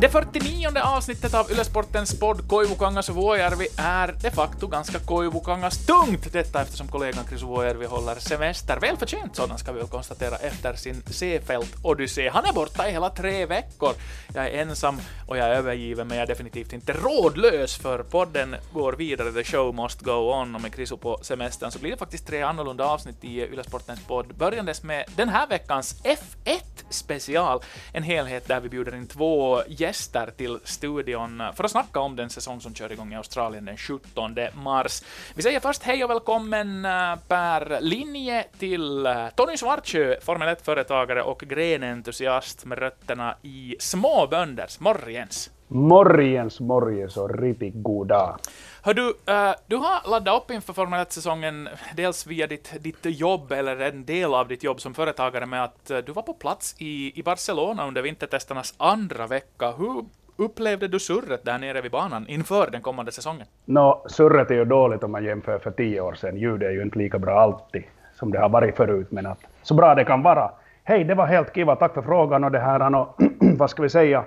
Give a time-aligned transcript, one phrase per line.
[0.00, 6.62] Det 49 avsnittet av Ylesportens podd Koivukangas Vuojärvi är de facto ganska Koivukangas tungt, detta
[6.62, 8.80] eftersom kollegan Chris Vuojärvi håller semester.
[8.80, 12.30] Välförtjänt sådan ska vi väl konstatera efter sin Seefeld-odyssé.
[12.30, 13.92] Han är borta i hela tre veckor.
[14.34, 18.56] Jag är ensam och jag är övergiven, men jag är definitivt inte rådlös, för podden
[18.72, 21.96] går vidare, the show must go on, och med Chris på semestern så blir det
[21.96, 26.60] faktiskt tre annorlunda avsnitt i Ylesportens podd, börjandes med den här veckans F1
[26.90, 27.60] special,
[27.92, 32.30] en helhet där vi bjuder in två gäster till studion för att snacka om den
[32.30, 35.02] säsong som kör igång i Australien den 17 mars.
[35.34, 41.22] Vi säger först hej och välkommen eh, per linje till eh, Tony Svartsjö, Formel 1-företagare
[41.22, 44.80] och grenentusiast med rötterna i småbönders.
[44.80, 45.50] Morgens!
[45.68, 48.38] Morgens, morgens och riktigt god dag.
[48.86, 53.52] Hör du, uh, du har laddat upp inför Formel 1-säsongen, dels via ditt, ditt jobb,
[53.52, 56.74] eller en del av ditt jobb som företagare, med att uh, du var på plats
[56.78, 59.72] i, i Barcelona under vintertesternas andra vecka.
[59.78, 60.04] Hur
[60.36, 63.46] upplevde du surret där nere vid banan inför den kommande säsongen?
[63.64, 66.36] Nå, surret är ju dåligt om man jämför för tio år sedan.
[66.36, 69.74] Ljudet är ju inte lika bra alltid som det har varit förut, men att så
[69.74, 70.50] bra det kan vara.
[70.84, 73.18] Hej, det var helt kiva, tack för frågan och det här, och,
[73.58, 74.24] vad ska vi säga,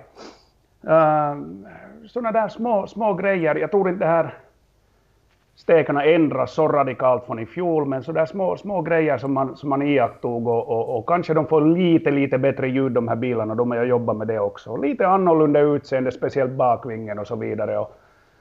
[0.88, 1.38] eh, uh,
[2.08, 3.56] sådana där små, små grejer.
[3.56, 4.36] Jag tror inte det här
[5.60, 9.70] stekarna ändras så radikalt från i fjol, men sådär små, små grejer som man, som
[9.70, 13.56] man iakttog och, och, och, kanske de får lite, lite bättre ljud de här bilarna,
[13.56, 14.78] de har jag jobbat med det också.
[14.78, 17.78] Lite annorlunda utseende, speciellt bakvingen och så vidare.
[17.78, 17.96] Och,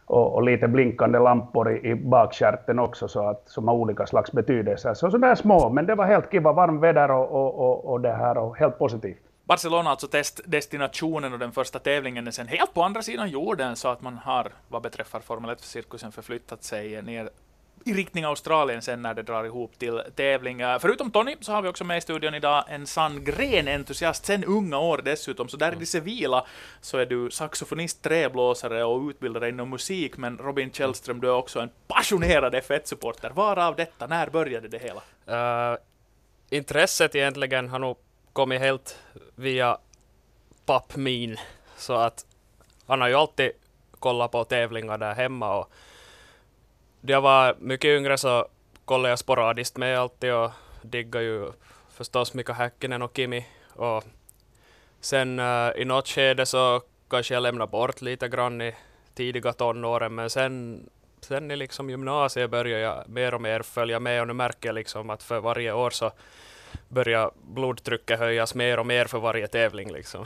[0.06, 4.33] och, och lite blinkande lampor i, i bakkärten också, så att, som har olika slags
[4.33, 4.94] betydelser.
[4.94, 8.12] Så sådär små, men det var helt kiva, varmt väder och, och, och, och det
[8.12, 9.28] här och helt positivt.
[9.49, 13.89] Barcelona alltså testdestinationen och den första tävlingen är sen helt på andra sidan jorden, så
[13.89, 17.31] att man har vad beträffar Formel 1-cirkusen förflyttat sig ner
[17.85, 20.61] i riktning Australien sen när det drar ihop till tävling.
[20.81, 24.79] Förutom Tony så har vi också med i studion idag en sann grenentusiast sen unga
[24.79, 25.48] år dessutom.
[25.48, 26.47] Så där i det civila
[26.81, 30.17] så är du saxofonist, träblåsare och utbildare inom musik.
[30.17, 33.31] Men Robin Källström, du är också en passionerad F1-supporter.
[33.31, 34.07] Varav detta?
[34.07, 35.73] När började det hela?
[35.73, 35.79] Uh,
[36.51, 37.97] intresset egentligen har nog
[38.39, 38.99] kommit helt
[39.35, 39.79] via
[40.67, 41.37] pappmin.
[41.77, 42.27] Så att
[42.87, 43.51] han har ju alltid
[43.99, 45.71] kollat på tävlingar där hemma och
[47.01, 48.49] när jag var mycket yngre så
[48.85, 50.51] kollade jag sporadiskt med alltid och
[50.83, 51.53] diggade ju
[51.91, 53.47] förstås Mika Häkkinen och Kimi.
[53.69, 54.05] Och
[55.01, 58.75] sen äh, uh, i något skede så kanske jag lämnade bort lite grann i
[59.15, 60.87] tidiga tonåren, men sen,
[61.20, 64.75] sen i liksom gymnasiet började jag mer och mer följa med och nu märker jag
[64.75, 66.13] liksom att för varje år så
[66.89, 69.93] börjar blodtrycket höjas mer och mer för varje tävling.
[69.93, 70.25] Liksom.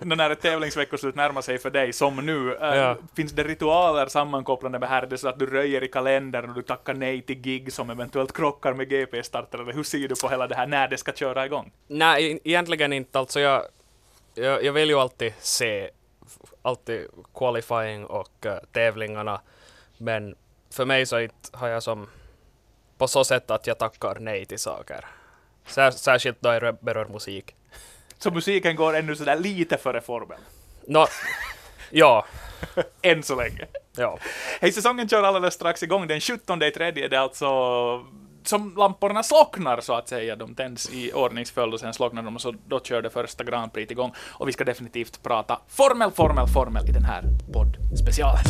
[0.00, 2.96] när ett tävlingsveckoslut närmar sig för dig, som nu, äh, ja.
[3.16, 6.62] finns det ritualer sammankopplade med här, det så att du röjer i kalendern och du
[6.62, 10.46] tackar nej till gig som eventuellt krockar med GP-starter, eller hur ser du på hela
[10.46, 11.72] det här när det ska köra igång?
[11.86, 13.18] Nej, egentligen inte.
[13.18, 13.62] Alltså jag,
[14.34, 15.90] jag, jag vill ju alltid se
[16.62, 19.40] alltid qualifying och uh, tävlingarna,
[19.98, 20.36] men
[20.70, 22.08] för mig så har jag som
[22.98, 25.04] på så sätt att jag tackar nej till saker.
[25.70, 27.54] Sär, särskilt då det berör musik.
[28.18, 30.38] Så musiken går ännu sådär lite före formen?
[30.86, 31.06] No,
[31.90, 32.26] ja.
[33.02, 33.66] Än så länge.
[33.96, 34.18] Ja.
[34.60, 36.06] Hej, säsongen kör alldeles strax igång.
[36.06, 37.46] Den 17 i tredje det är alltså
[38.44, 40.36] som lamporna slocknar så att säga.
[40.36, 43.72] De tänds i ordningsföljd och sen slocknar de och så då kör det första Grand
[43.72, 44.12] Prix igång.
[44.18, 48.44] Och vi ska definitivt prata formel, formel, formel i den här poddspecialen.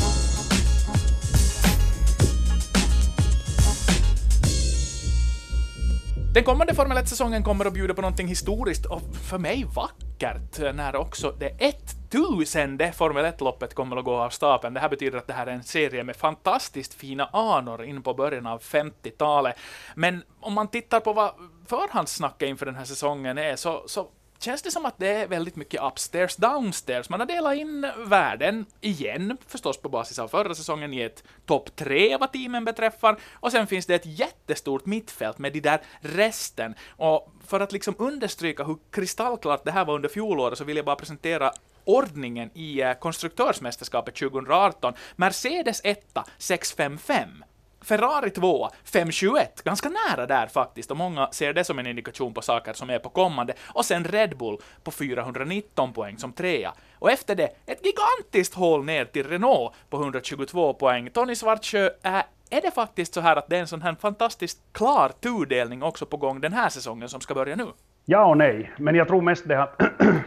[6.34, 10.72] Den kommande Formel 1-säsongen kommer att bjuda på någonting historiskt och för mig vackert eh,
[10.72, 14.74] när också det 1000 Formel 1-loppet kommer att gå av stapeln.
[14.74, 18.14] Det här betyder att det här är en serie med fantastiskt fina anor in på
[18.14, 19.56] början av 50-talet.
[19.94, 21.30] Men om man tittar på vad
[21.66, 24.08] förhandssnacket inför den här säsongen är så, så
[24.40, 27.08] känns det som att det är väldigt mycket upstairs, downstairs.
[27.08, 31.76] Man har delat in världen igen, förstås på basis av förra säsongen, i ett topp
[31.76, 36.74] tre vad teamen beträffar, och sen finns det ett jättestort mittfält med de där resten.
[36.88, 40.86] Och för att liksom understryka hur kristallklart det här var under fjolåret så vill jag
[40.86, 41.52] bara presentera
[41.84, 44.94] ordningen i eh, konstruktörsmästerskapet 2018.
[45.16, 47.44] Mercedes 1 655.
[47.84, 52.42] Ferrari 2, 521, ganska nära där faktiskt, och många ser det som en indikation på
[52.42, 56.72] saker som är på kommande, och sen Red Bull på 419 poäng som trea.
[56.98, 61.10] Och efter det, ett gigantiskt hål ner till Renault på 122 poäng.
[61.10, 63.94] Tony Svartsjö, är äh, är det faktiskt så här att det är en sån här
[63.94, 67.66] fantastiskt klar tudelning också på gång den här säsongen som ska börja nu?
[68.04, 69.82] Ja och nej, men jag tror mest det att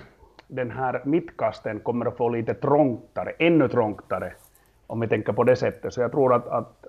[0.47, 4.33] den här mittkasten kommer att få lite trångtare, ännu trångtare,
[4.87, 5.93] om vi tänker på det sättet.
[5.93, 6.85] Så jag tror att, att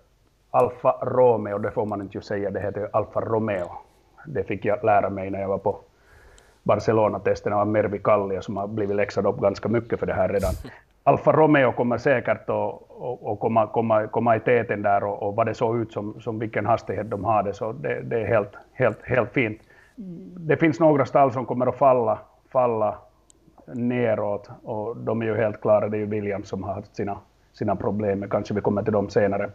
[0.55, 3.71] Alfa Romeo, det får man inte ju säga, det heter Alfa Romeo.
[4.27, 5.79] Det fick jag lära mig när jag var på,
[6.63, 10.53] Barcelona-testerna av Mervi Kallio som har blivit läxad upp ganska mycket för det här redan.
[11.05, 15.55] Alfa Romeo kommer säkert att, komma, komma, komma i täten där och, och vad det
[15.55, 19.33] såg ut som, som vilken hastighet de hade, så det, det är helt, helt, helt
[19.33, 19.59] fint.
[20.37, 22.19] Det finns några stall som kommer att falla,
[22.53, 22.99] falla
[23.67, 27.19] neråt och de är ju helt klara, det är ju Williams som har haft sina,
[27.53, 29.51] sina problem, kanske vi kommer till dem senare.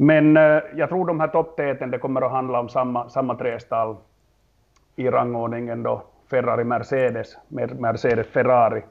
[0.00, 3.60] Men eh, jag tror de här topptäten, det kommer att handla om samma, samma tre
[3.60, 3.96] stall
[4.96, 7.36] i rangordningen då, Ferrari, Mercedes,
[7.78, 8.82] Mercedes, Ferrari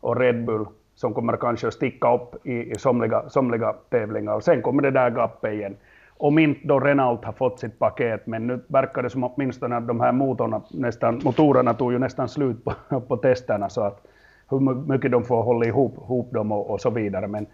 [0.00, 4.34] och Red Bull som kommer kanske att sticka upp i, i somliga, somliga tävlingar.
[4.34, 5.76] Och sen kommer det där gapet igen.
[6.16, 9.86] Om inte då Renault har fått sitt paket, men nu verkar det som åtminstone att
[9.86, 14.06] de här motorerna, nästan, motorerna tog ju nästan slut på, på testerna, så att
[14.50, 17.28] hur mycket de får hålla ihop, ihop dem och, och så vidare.
[17.28, 17.46] Men,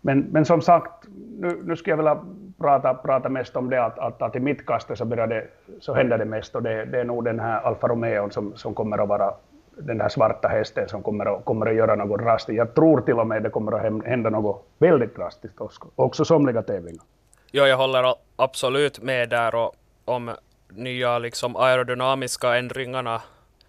[0.00, 1.08] men, men som sagt,
[1.38, 2.18] nu, nu skulle jag vilja
[2.58, 5.46] prata, prata mest om det att, att, att i mitt kaste så, började,
[5.80, 8.74] så händer det mest och det, det är nog den här Alfa Romeo som, som
[8.74, 9.34] kommer att vara
[9.76, 12.56] den här svarta hästen som kommer att, kommer att göra något drastiskt.
[12.56, 16.62] Jag tror till och med det kommer att hända något väldigt drastiskt också, också somliga
[16.62, 17.02] tävlingar.
[17.50, 19.74] Ja, jag håller absolut med där och
[20.04, 20.30] om
[20.68, 23.22] nya liksom aerodynamiska ändringarna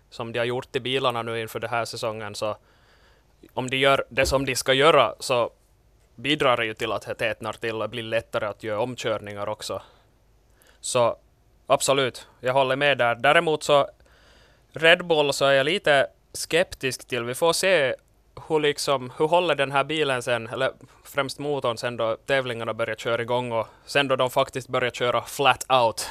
[0.10, 2.56] som de har gjort i bilarna nu inför den här säsongen så
[3.54, 5.50] om de gör det som de ska göra så
[6.16, 9.82] bidrar ju till att det tätnar till och blir lättare att göra omkörningar också.
[10.80, 11.18] Så
[11.68, 13.16] absolut, jag håller med där.
[13.16, 13.88] Däremot så
[14.74, 17.24] Red Bull så är jag lite skeptisk till.
[17.24, 17.96] Vi får se
[18.48, 20.72] hur, liksom, hur håller den här bilen sen, eller
[21.04, 25.22] främst motorn sen då tävlingarna börjar köra igång och sen då de faktiskt börjar köra
[25.22, 26.10] flat out.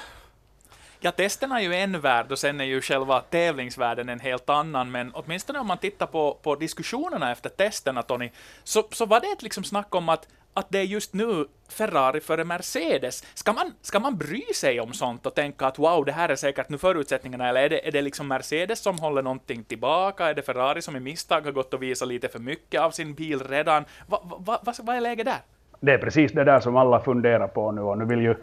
[1.04, 4.90] Ja, testerna är ju en värld och sen är ju själva tävlingsvärlden en helt annan,
[4.90, 8.30] men åtminstone om man tittar på, på diskussionerna efter testerna, Tony,
[8.62, 12.20] så, så var det ett liksom snack om att att det är just nu Ferrari
[12.20, 13.24] före Mercedes.
[13.34, 16.36] Ska man, ska man bry sig om sånt och tänka att wow, det här är
[16.36, 20.26] säkert nu förutsättningarna, eller är det, är det liksom Mercedes som håller någonting tillbaka?
[20.26, 23.14] Är det Ferrari som i misstag har gått och visat lite för mycket av sin
[23.14, 23.84] bil redan?
[24.06, 25.38] Vad va, va, va är läget där?
[25.80, 28.34] Det är precis det där som alla funderar på nu och nu vill ju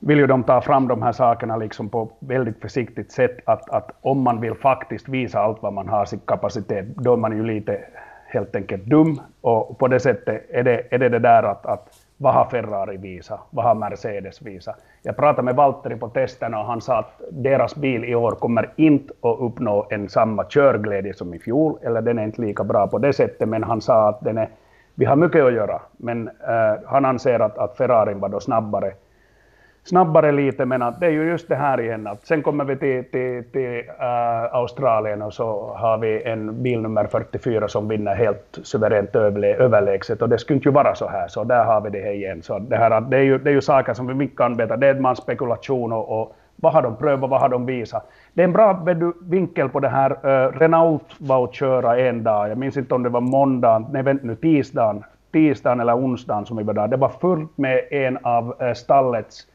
[0.00, 3.90] vill ju de ta fram de här sakerna liksom på väldigt försiktigt sätt, att, att
[4.00, 7.44] om man vill faktiskt visa allt vad man har sin kapacitet, då är man ju
[7.44, 7.80] lite
[8.26, 9.20] helt enkelt dum.
[9.40, 12.96] Och på det sättet är det är det, det där att, att vad har Ferrari
[12.96, 14.76] visat, vad har Mercedes visat.
[15.02, 18.70] Jag pratade med Valtteri på testerna och han sa att deras bil i år kommer
[18.76, 22.86] inte att uppnå en samma körglädje som i fjol, eller den är inte lika bra
[22.86, 24.48] på det sättet, men han sa att den är,
[24.94, 28.92] vi har mycket att göra, men uh, han anser att, att Ferrarin var då snabbare
[29.84, 32.76] snabbare lite, men att det är ju just det här igen att sen kommer vi
[32.76, 38.14] till, till, till äh, Australien och så har vi en bil nummer 44 som vinner
[38.14, 41.90] helt suveränt överlägset och det skulle inte ju vara så här, så där har vi
[41.90, 42.42] det här igen.
[42.42, 44.76] Så det, här, det, är, ju, det är ju saker som vi inte kan veta,
[44.76, 48.10] det är man spekulation och, och vad har de prövat, vad har de visat?
[48.32, 48.86] Det är en bra
[49.20, 50.10] vinkel på det här.
[50.10, 54.02] Äh, Renault var att köra en dag, jag minns inte om det var måndagen, nej
[54.02, 56.88] vänta nu, tisdagen, tisdagen eller onsdagen som vi var där.
[56.88, 59.46] Det var fullt med en av äh, stallets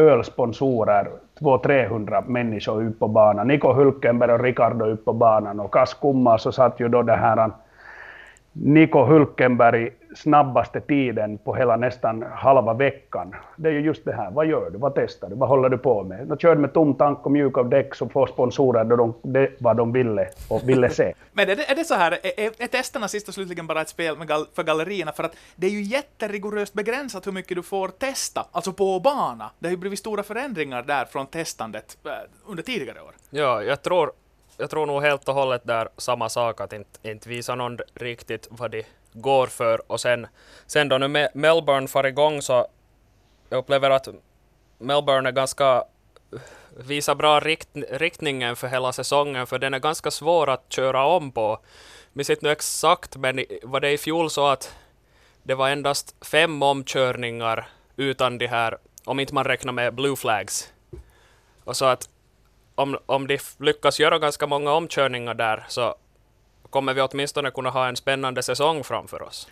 [0.00, 1.08] ölsponsorer,
[1.40, 3.48] 200-300 människor upp på banan.
[3.48, 7.16] Niko Hulkenberg och Ricardo upp på banan och kas kumma så satt ju då det
[7.16, 7.50] här
[8.52, 13.34] Niko Hulkenberg snabbaste tiden på hela nästan halva veckan.
[13.56, 15.78] Det är ju just det här, vad gör du, vad testar du, vad håller du
[15.78, 16.26] på med?
[16.26, 19.14] Då kör du med tom tank och mjuk av däck så får sponsorer då de,
[19.22, 21.14] det vad de ville och ville se.
[21.32, 23.88] Men är det, är det så här, är, är testerna sist och slutligen bara ett
[23.88, 25.12] spel gal, för gallerierna?
[25.12, 29.50] För att det är ju jätterigoröst begränsat hur mycket du får testa, alltså på bana.
[29.58, 32.10] Det har ju blivit stora förändringar där från testandet äh,
[32.46, 33.14] under tidigare år.
[33.30, 34.12] Ja, jag tror
[34.60, 38.48] jag tror nog helt och hållet där samma sak, att inte, inte visa någon riktigt
[38.50, 39.92] vad de går för.
[39.92, 40.26] Och sen,
[40.66, 42.66] sen då nu Melbourne far igång så
[43.48, 44.08] jag upplever att
[44.78, 45.84] Melbourne är ganska
[46.76, 51.32] visar bra rikt, riktningen för hela säsongen, för den är ganska svår att köra om
[51.32, 51.58] på.
[52.12, 54.74] Minns inte nu exakt, men var det i fjol så att
[55.42, 60.72] det var endast fem omkörningar utan de här, om inte man räknar med blue flags.
[61.64, 62.08] Och så att
[62.80, 65.94] om, om de lyckas göra ganska många omkörningar där så
[66.70, 69.48] kommer vi åtminstone kunna ha en spännande säsong framför oss.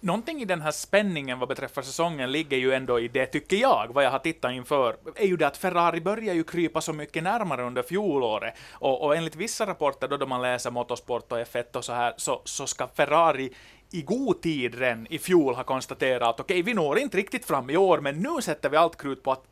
[0.00, 3.90] Någonting i den här spänningen vad beträffar säsongen ligger ju ändå i det, tycker jag,
[3.94, 7.22] vad jag har tittat inför, är ju det att Ferrari börjar ju krypa så mycket
[7.22, 8.54] närmare under fjolåret.
[8.72, 12.14] Och, och enligt vissa rapporter då, då man läser motorsport och F1 och så här,
[12.16, 13.52] så, så ska Ferrari
[13.92, 17.44] i god tid redan i fjol ha konstaterat att okej, okay, vi når inte riktigt
[17.44, 19.44] fram i år, men nu sätter vi allt krut på att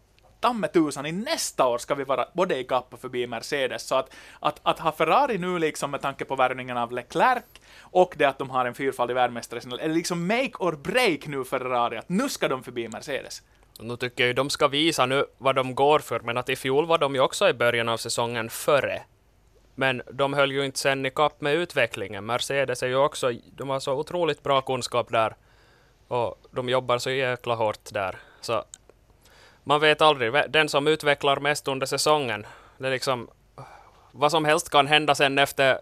[0.42, 3.82] tamme tusan, i nästa år ska vi vara både i kapp och förbi Mercedes.
[3.82, 7.44] Så att, att, att ha Ferrari nu liksom med tanke på värvningen av Leclerc
[7.80, 11.58] och det att de har en fyrfaldig världsmästare, är liksom make or break nu för
[11.58, 13.42] Ferrari, att nu ska de förbi Mercedes.
[13.80, 16.56] Nu tycker jag ju de ska visa nu vad de går för, men att i
[16.56, 19.02] fjol var de ju också i början av säsongen före
[19.74, 22.26] Men de höll ju inte sen i kapp med utvecklingen.
[22.26, 25.36] Mercedes är ju också, de har så otroligt bra kunskap där.
[26.08, 28.16] Och de jobbar så jäkla hårt där.
[28.40, 28.64] Så
[29.64, 30.32] man vet aldrig.
[30.48, 32.46] Den som utvecklar mest under säsongen,
[32.78, 33.28] det är liksom
[34.12, 35.78] vad som helst kan hända sen efter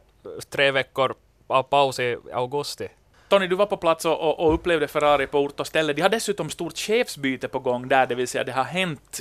[0.48, 1.14] tre veckor
[1.46, 2.88] av paus i augusti.
[3.28, 5.92] Tony, du var på plats och, och, och, upplevde Ferrari på ort och ställe.
[5.92, 9.20] De har dessutom stort chefsbyte på gång där, det vill säga det har hänt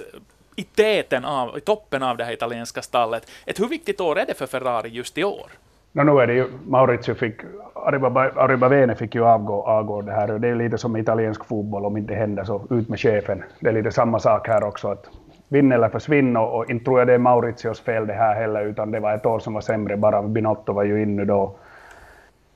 [0.55, 3.31] i täten av, i toppen av det här italienska stallet.
[3.45, 5.51] Ett hur viktigt år är det för Ferrari just i år?
[5.91, 7.41] No, nu är det ju, Maurizio fick,
[8.35, 10.39] Arribavene fick ju avgå, avgå det här.
[10.39, 13.43] Det är lite som italiensk fotboll, om inte händer så ut med chefen.
[13.59, 15.09] Det är lite samma sak här också, att
[15.47, 18.65] vinn eller försvinn och, och inte tror jag det är Mauritius fel det här heller,
[18.65, 20.21] utan det var ett år som var sämre bara.
[20.21, 21.55] Binotto var ju inne då.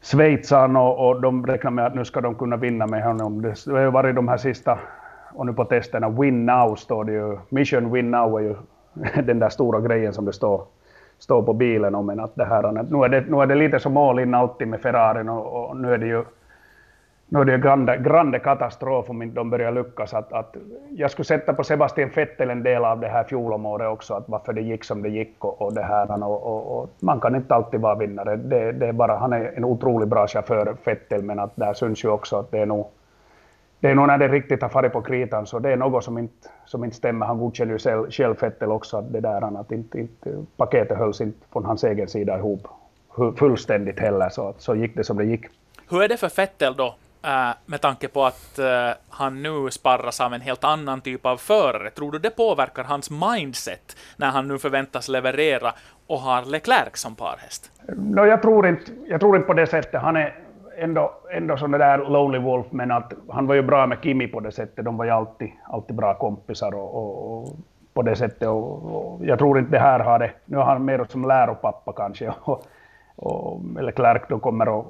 [0.01, 3.41] Schweizarna och, och de räknar med att nu ska de kunna vinna med honom.
[3.41, 4.79] Det har ju varit de här sista,
[5.33, 7.37] och nu på testerna, win now står det ju.
[7.49, 8.55] Mission win now är ju
[9.23, 10.63] den där stora grejen som det står,
[11.19, 12.09] stå på bilen om.
[12.09, 14.67] än att det här, nu, är det, nu är det lite som all in alltid
[14.67, 16.23] med Ferrarin och, och nu är det ju
[17.33, 20.13] nu är det ju grande, grande katastrof om inte de börjar lyckas.
[20.13, 20.55] Att, att
[20.89, 24.53] jag skulle sätta på Sebastian Vettel en del av det här fjolåret också, att varför
[24.53, 26.23] det gick som det gick och, och det här.
[26.23, 28.35] Och, och, och, man kan inte alltid vara vinnare.
[28.35, 32.03] Det, det, är bara, han är en otroligt bra chaufför, Vettel, men att där syns
[32.03, 32.87] ju också att det är nog
[33.83, 36.17] det är nog när det riktigt har farit på kritan, så det är något som
[36.17, 37.25] inte, som inte stämmer.
[37.25, 41.21] Han godkänner ju själv, själv Vettel också, att det där att inte, inte, paketet hölls
[41.21, 42.67] inte från hans egen sida ihop
[43.37, 45.45] fullständigt heller, så, så gick det som det gick.
[45.89, 46.95] Hur är det för Vettel då?
[47.23, 51.37] Äh, med tanke på att äh, han nu sparras av en helt annan typ av
[51.37, 51.89] förare.
[51.89, 55.73] Tror du det påverkar hans mindset när han nu förväntas leverera
[56.07, 57.71] och har Leclerc som parhäst?
[57.87, 60.01] No, jag, tror inte, jag tror inte på det sättet.
[60.01, 60.42] Han är
[60.77, 64.39] ändå, ändå sån där lonely wolf, men att han var ju bra med Kimi på
[64.39, 64.85] det sättet.
[64.85, 67.49] De var ju alltid, alltid bra kompisar och, och, och
[67.93, 68.47] på det sättet.
[68.47, 70.31] Och, och, jag tror inte det här har det.
[70.45, 72.33] Nu har han mer som läropappa kanske.
[72.43, 72.65] Och,
[73.15, 74.85] och Leclerc då kommer att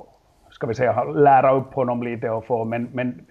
[0.53, 3.25] ska vi säga, lära upp honom lite och få, men, men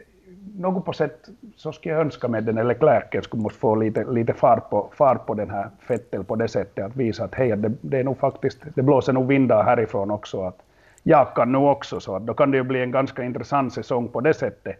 [0.58, 4.04] något på sätt så skulle jag önska med den, eller Klerken skulle måste få lite,
[4.04, 7.56] lite fart, på, fart på den här Fettel på det sättet, att visa att hej,
[7.56, 10.62] det, det är nog faktiskt, det blåser nog vindar härifrån också, att
[11.02, 14.08] jag kan nog också, så att då kan det ju bli en ganska intressant säsong
[14.08, 14.76] på det sättet.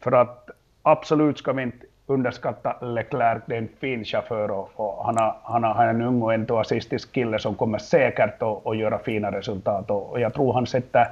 [0.00, 0.50] För att
[0.82, 5.36] absolut ska vi inte underskatta Leclerc, det är en fin chaufför och, och han, har,
[5.42, 9.90] han, har, en ung och entusiastisk kille som kommer säkert att, att göra fina resultat
[9.90, 11.06] och, och jag tror han sätter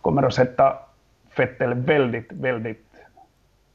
[0.00, 0.78] kommer att sätta
[1.30, 2.86] Fettel väldigt, väldigt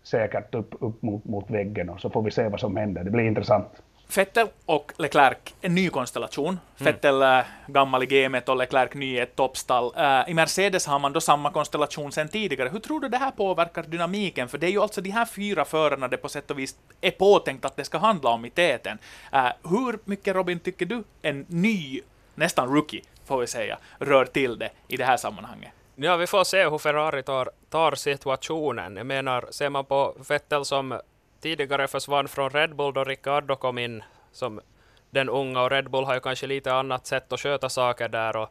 [0.04, 3.04] säkert upp, upp mot, mot väggen och så får vi se vad som händer.
[3.04, 3.82] Det blir intressant.
[4.10, 6.48] Fettel och Leclerc, en ny konstellation.
[6.48, 6.94] Mm.
[6.94, 9.94] Fettel äh, gammal i gamet och Leclerc ny i ett toppstall.
[9.96, 12.70] Äh, I Mercedes har man då samma konstellation sedan tidigare.
[12.70, 14.50] Hur tror du det här påverkar dynamiken?
[14.50, 17.12] För det är ju alltså de här fyra förarna det på sätt och vis är
[17.12, 18.98] påtänkt att det ska handla om i täten.
[19.34, 22.02] Äh, hur mycket, Robin, tycker du en ny,
[22.36, 25.72] nästan rookie, får vi säga, rör till det i det här sammanhanget?
[25.96, 28.96] Ja, vi får se hur Ferrari tar, tar situationen.
[28.96, 31.00] Jag menar, ser man på Vettel som
[31.48, 34.62] tidigare försvann från Red Bull då Ricardo kom in som
[35.10, 38.36] den unga och Red Bull har ju kanske lite annat sätt att sköta saker där
[38.36, 38.50] och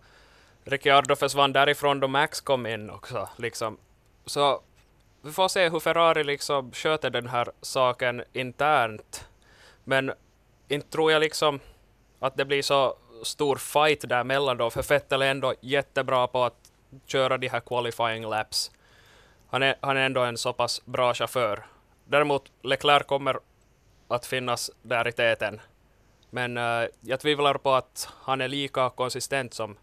[0.65, 3.29] Ricciardo försvann därifrån då Max kom in också.
[3.37, 3.79] Liksom.
[4.27, 4.61] Så
[5.23, 9.29] vi får se hur Ferrari liksom sköter den här saken internt.
[9.85, 10.13] Men
[10.69, 11.61] inte tror jag liksom
[12.21, 16.73] att det blir så stor fight däremellan då, för Vettel är ändå jättebra på att
[17.07, 18.71] köra de här qualifying laps.
[19.51, 21.76] Han är, han är ändå en så pass bra chaufför.
[22.09, 23.39] Däremot Leclerc kommer
[24.09, 25.61] att finnas där i täten.
[26.31, 29.77] Men uh, jag tvivlar på att han är lika konsistent som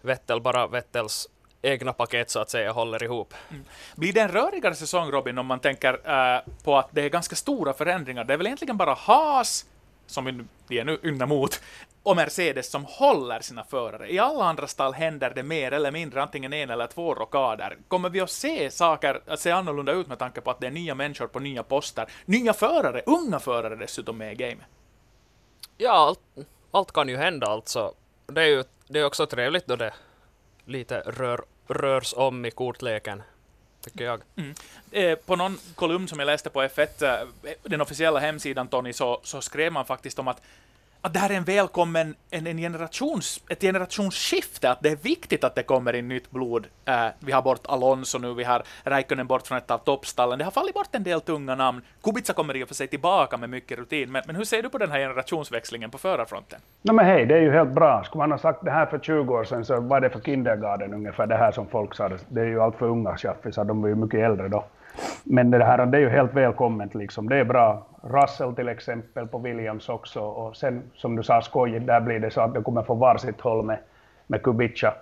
[0.00, 1.28] Vettel, bara Vettels
[1.62, 3.34] egna paket så att säga håller ihop.
[3.50, 3.64] Mm.
[3.96, 7.36] Blir det en rörigare säsong Robin om man tänker uh, på att det är ganska
[7.36, 8.24] stora förändringar?
[8.24, 9.66] Det är väl egentligen bara Haas
[10.06, 11.60] som vi är nu ynna mot,
[12.02, 14.12] och Mercedes som håller sina förare.
[14.12, 17.78] I alla andra stall händer det mer eller mindre antingen en eller två rockader.
[17.88, 20.70] Kommer vi att se saker att se annorlunda ut med tanke på att det är
[20.70, 22.06] nya människor på nya poster?
[22.24, 24.66] Nya förare, unga förare dessutom med i gamet.
[25.76, 26.20] Ja, allt,
[26.70, 27.94] allt kan ju hända alltså.
[28.26, 29.94] Det är ju det är också trevligt då det
[30.64, 33.22] lite rör, rörs om i kortleken
[33.84, 34.20] tycker jag.
[34.36, 34.54] Mm.
[34.92, 37.28] Eh, på någon kolumn som jag läste på F1, eh,
[37.62, 40.42] den officiella hemsidan Tony, så, så skrev man faktiskt om att
[41.04, 45.44] att det här är en välkommen en, en generations, ett generationsskifte, att det är viktigt
[45.44, 46.66] att det kommer in nytt blod.
[46.88, 50.38] Uh, vi har bort Alonso nu, vi har Räikkönen bort från ett av toppstallen.
[50.38, 51.82] Det har fallit bort en del tunga namn.
[52.02, 54.68] Kubica kommer i och för sig tillbaka med mycket rutin, men, men hur ser du
[54.68, 56.60] på den här generationsväxlingen på förarfronten?
[56.82, 58.04] No, men hej, det är ju helt bra.
[58.04, 60.94] Skulle man ha sagt det här för 20 år sedan så var det för kindergarten
[60.94, 62.10] ungefär, det här som folk sa.
[62.28, 64.64] Det är ju allt för unga chaffisar, de var ju mycket äldre då.
[65.24, 67.28] Men det här det är ju helt välkommet, liksom.
[67.28, 67.86] det är bra.
[68.02, 72.30] Russell till exempel på Williams också, och sen som du sa skojigt, där blir det
[72.30, 73.78] så att de kommer få varsitt håll med
[74.26, 74.94] med Kubica.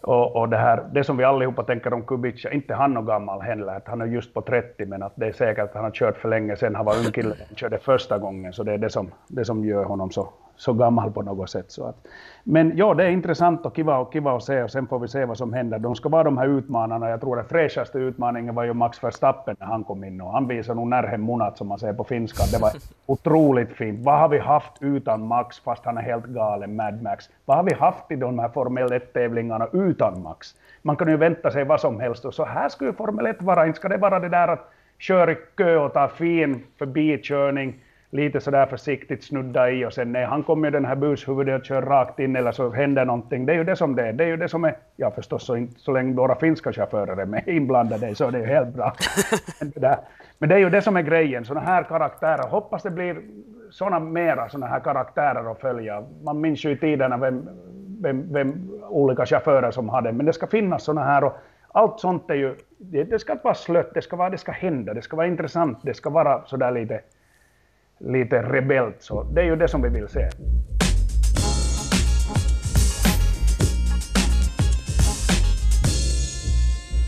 [0.00, 3.40] Och, och det, här, det som vi allihopa tänker om Kubica, inte han och gammal
[3.40, 5.90] heller, att han är just på 30, men att det är säkert att han har
[5.90, 8.78] kört för länge sedan han var ung kille, han körde första gången, så det är
[8.78, 10.28] det som, det som gör honom så,
[10.62, 11.70] så gammal på något sätt.
[11.70, 11.96] Så att,
[12.44, 15.08] men ja, det är intressant och kiva, och kiva att se och sen får vi
[15.08, 15.78] se vad som händer.
[15.78, 17.08] De ska vara de här utmanarna.
[17.08, 20.48] Jag tror den fräschaste utmaningen var ju Max Verstappen när han kom in och han
[20.48, 22.42] visade nog närhem munat som man säger på finska.
[22.52, 22.70] Det var
[23.06, 24.04] otroligt fint.
[24.04, 27.30] Vad har vi haft utan Max fast han är helt galen, Mad Max?
[27.44, 30.54] Vad har vi haft i de här Formel 1-tävlingarna utan Max?
[30.82, 33.42] Man kan ju vänta sig vad som helst och så här skulle ju Formel 1
[33.42, 33.66] vara.
[33.66, 37.74] Inte ska det vara det där att köra i kö och ta fin förbikörning
[38.12, 41.82] lite sådär försiktigt snudda i och sen nej, han kommer den här bushuvudet och kör
[41.82, 43.46] rakt in eller så händer någonting.
[43.46, 44.12] Det är ju det som det är.
[44.12, 47.16] Det är ju det som är, ja förstås så, inte, så länge våra finska chaufförer
[47.16, 48.94] är med inblandade så är det ju helt bra.
[49.60, 49.98] Men det,
[50.38, 52.48] Men det är ju det som är grejen, sådana här karaktärer.
[52.48, 53.16] Hoppas det blir
[53.70, 56.04] sådana mera sådana här karaktärer att följa.
[56.22, 57.48] Man minns ju i tiderna vem,
[58.00, 61.32] vem, vem olika chaufförer som hade, men det ska finnas sådana här och
[61.74, 64.52] allt sånt är ju, det, det ska inte vara slött, det ska, vara, det ska
[64.52, 67.00] hända, det ska vara intressant, det ska vara sådär lite
[68.02, 68.96] lite rebellt.
[69.02, 70.28] Så det är ju det som vi vill se.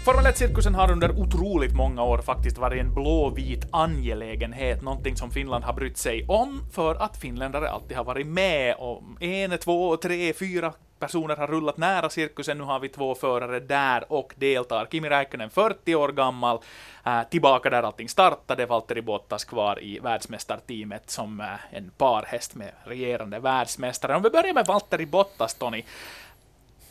[0.05, 5.65] Formel 1-cirkusen har under otroligt många år faktiskt varit en blåvit angelägenhet, någonting som Finland
[5.65, 10.33] har brytt sig om för att finländare alltid har varit med om en, två, tre,
[10.33, 10.73] fyra
[11.05, 14.87] personer har rullat nära cirkusen, nu har vi två förare där och deltar.
[14.91, 16.59] Kimi Räikkönen 40 år gammal,
[17.07, 22.71] äh, tillbaka där allting startade, Valtteri Bottas kvar i världsmästarteamet som äh, en parhäst med
[22.85, 24.17] regerande världsmästare.
[24.17, 25.83] Om vi börjar med Valtteri Bottas, Tony.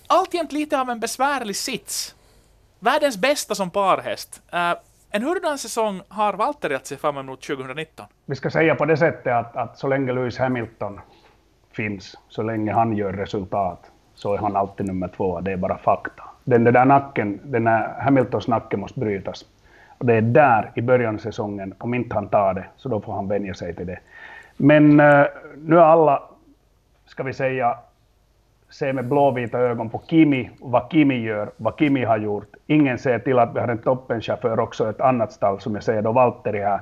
[0.07, 2.15] Alltjämt lite av en besvärlig sits.
[2.79, 4.41] Världens bästa som parhäst.
[4.51, 4.73] Äh,
[5.11, 8.05] en hurdan säsong har Valtteri att se fram emot 2019?
[8.25, 10.99] Vi ska säga på det sättet att, att så länge Lewis Hamilton
[11.73, 15.39] finns, så länge han gör resultat, så är han alltid nummer två.
[15.39, 16.23] Det är bara fakta.
[16.43, 19.45] Den där nacken, den där Hamiltons nacke måste brytas.
[19.97, 23.01] Och det är där i början av säsongen, om inte han tar det, så då
[23.01, 23.99] får han vänja sig till det.
[24.57, 25.25] Men uh,
[25.57, 26.23] nu är alla,
[27.05, 27.77] ska vi säga,
[28.69, 32.55] se med blåvita ögon på Kimi, vad Kimi gör, vad Kimi har gjort.
[32.67, 36.01] Ingen ser till att vi har en toppenchaufför också, ett annat stall som jag säger
[36.01, 36.81] då, Valtteri här.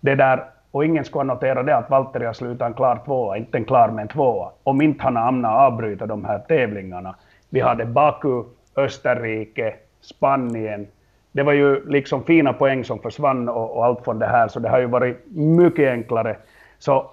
[0.00, 3.58] Det där och ingen skulle notera det att Valtteri har slutat en klar tvåa, inte
[3.58, 7.14] en klar men tvåa, om inte han hamnar avbryta de här tävlingarna.
[7.48, 8.42] Vi hade Baku,
[8.76, 10.86] Österrike, Spanien.
[11.32, 14.60] Det var ju liksom fina poäng som försvann och, och allt från det här, så
[14.60, 16.36] det har ju varit mycket enklare.
[16.78, 17.10] Så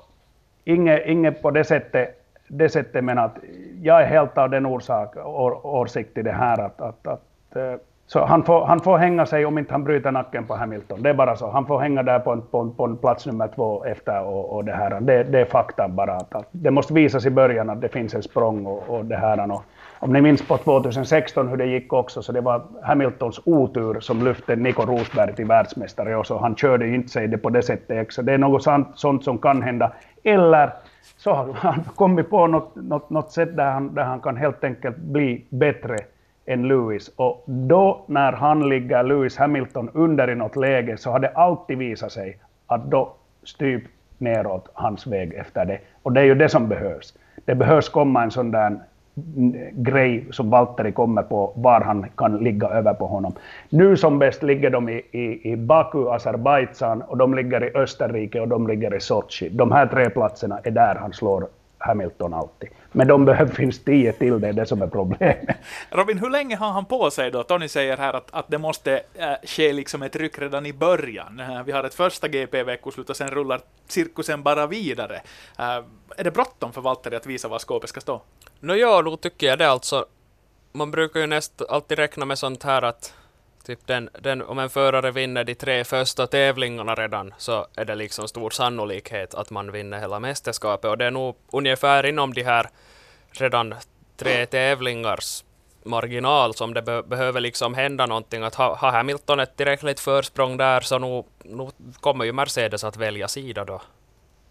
[0.63, 3.37] inget, inget på det sättet, det sättet men att
[3.81, 7.75] jag är helt av den orsak, or, åsikt i det här att, att, att eh,
[8.07, 11.03] så han får, han får hänga sig om inte han bryter nacken på Hamilton.
[11.03, 11.49] Det är bara så.
[11.49, 14.55] Han får hänga där på en, på en, på en plats nummer två efter och,
[14.55, 15.01] och det här.
[15.01, 16.15] Det, det är fakta bara.
[16.15, 19.51] Att, det måste visas i början att det finns en språng och, och det här.
[19.51, 19.63] Och,
[19.99, 24.25] om ni minns på 2016 hur det gick också, så det var Hamiltons otur som
[24.25, 28.13] lyfte Nico Rosberg till världsmästare och så han körde inte sig det på det sättet.
[28.13, 29.91] Så det är något sånt, sånt som kan hända.
[30.23, 30.69] Eller
[31.17, 34.63] så har han kommit på något, något, något sätt där han, där han kan helt
[34.63, 35.97] enkelt bli bättre
[36.45, 37.11] än Lewis.
[37.15, 41.77] Och då när han ligger Lewis Hamilton under i något läge så har det alltid
[41.77, 45.79] visat sig att då styr neråt hans väg efter det.
[46.03, 47.13] Och det är ju det som behövs.
[47.45, 48.79] Det behövs komma en sån där
[49.71, 53.33] grej som Valtteri kommer på, var han kan ligga över på honom.
[53.69, 58.41] Nu som bäst ligger de i, i, i Baku, Azerbajdzjan, och de ligger i Österrike
[58.41, 59.49] och de ligger i Sochi.
[59.49, 62.69] De här tre platserna är där han slår Hamilton alltid.
[62.95, 65.57] Men de behöver finns tio till, det är det som är problemet.
[65.89, 67.43] Robin, hur länge har han på sig då?
[67.43, 71.39] Tony säger här att, att det måste äh, ske liksom ett ryck redan i början.
[71.39, 75.15] Äh, vi har ett första GP-veckoslut och sen rullar cirkusen bara vidare.
[75.59, 75.65] Äh,
[76.17, 78.21] är det bråttom för Valtteri att visa var skåpet ska stå?
[78.59, 80.05] Nå no, ja, då tycker jag det alltså.
[80.71, 83.13] Man brukar ju näst alltid räkna med sånt här att
[83.65, 87.95] Typ den, den, om en förare vinner de tre första tävlingarna redan så är det
[87.95, 92.43] liksom stor sannolikhet att man vinner hela mästerskapet och det är nog ungefär inom de
[92.43, 92.69] här
[93.31, 93.75] redan
[94.17, 95.43] tre tävlingars
[95.83, 98.43] marginal som det be behöver liksom hända någonting.
[98.43, 102.97] Att ha, ha Hamilton ett tillräckligt försprång där så nu, nu kommer ju Mercedes att
[102.97, 103.81] välja sida då.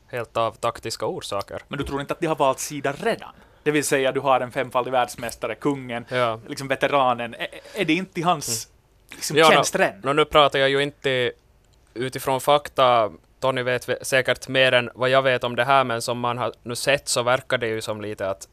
[0.06, 1.62] Helt av taktiska orsaker.
[1.68, 3.34] Men du tror inte att de har valt sida redan?
[3.62, 6.40] Det vill säga du har en femfaldig världsmästare, kungen, ja.
[6.48, 7.34] liksom veteranen.
[7.34, 8.73] Är, är det inte hans mm
[9.14, 10.00] liksom ja, tjänstren.
[10.02, 11.32] No, no, nu pratar jag ju inte
[11.94, 13.10] utifrån fakta.
[13.40, 16.52] Tony vet säkert mer än vad jag vet om det här, men som man har
[16.62, 18.48] nu sett så verkar det ju som lite att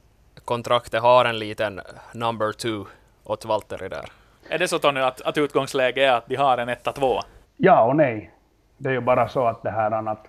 [0.46, 1.82] kontraktet har en liten
[2.14, 2.86] number two
[3.24, 4.06] åt Valtteri där.
[4.50, 7.20] Är det så Tony att, att utgångsläget är att de har en etta två?
[7.58, 8.32] Ja och nej.
[8.78, 10.28] Det är ju bara så att det här annat,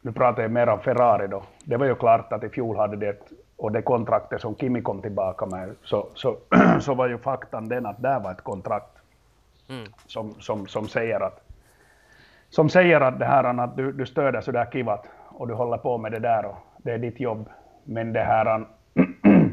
[0.00, 1.42] nu pratar jag mer om Ferrari då.
[1.64, 3.16] Det var ju klart att i fjol hade det
[3.56, 6.36] och det kontraktet som Kimi kom tillbaka med, så, så,
[6.80, 8.97] så var ju faktan den att det var ett kontrakt
[9.68, 9.86] mm.
[10.06, 11.48] som, som, som säger att
[12.50, 15.76] som säger att det här att du, du stöder så där kivat och du håller
[15.76, 17.48] på med det där och det är ditt jobb.
[17.84, 18.66] Men det här...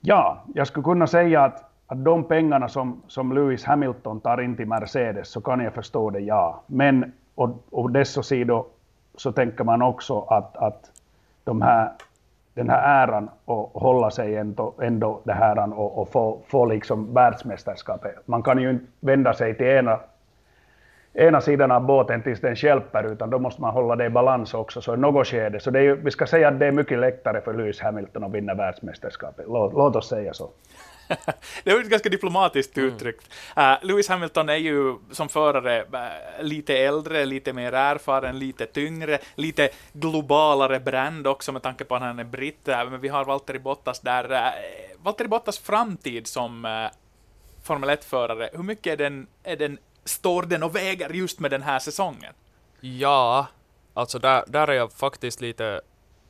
[0.00, 4.56] ja, jag skulle kunna säga att, att de pengarna som, som Lewis Hamilton tar in
[4.56, 6.62] till Mercedes så kan jag förstå det, ja.
[6.66, 8.66] Men och, och dessa sidor
[9.14, 10.90] så tänker man också att, att
[11.44, 11.92] de här,
[12.54, 17.14] den här äran att hålla sig ändå, ändå det här och, och få, få liksom
[17.14, 18.14] världsmästerskapet.
[18.24, 20.00] Man kan ju inte vända sig till ena
[21.14, 24.54] ena sidan av båten tills den hjälper, utan då måste man hålla det i balans
[24.54, 24.80] också.
[24.80, 26.98] Så i något skede, så det är ju, vi ska säga att det är mycket
[26.98, 29.44] lättare för Lewis Hamilton att vinna världsmästerskapet.
[29.48, 30.50] Låt, låt oss säga så.
[31.64, 32.88] det var ett ganska diplomatiskt mm.
[32.88, 33.30] uttryckt.
[33.58, 39.18] Uh, Lewis Hamilton är ju som förare uh, lite äldre, lite mer erfaren, lite tyngre,
[39.34, 42.68] lite globalare brand också med tanke på att han är britt.
[42.68, 44.54] Uh, men vi har Valtteri Bottas där.
[45.02, 46.88] Valtteri Bottas framtid som
[47.62, 51.62] Formel 1-förare, hur mycket är den, är den står den och väger just med den
[51.62, 52.34] här säsongen?
[52.80, 53.46] Ja,
[53.94, 55.80] alltså där, där är jag faktiskt lite...